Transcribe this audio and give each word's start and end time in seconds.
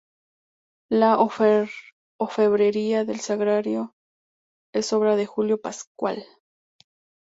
La 0.89 1.19
orfebrería 1.19 3.05
del 3.05 3.19
sagrario 3.19 3.93
es 4.73 4.93
obra 4.93 5.15
de 5.15 5.27
Julio 5.27 5.61
Pascual. 5.61 6.25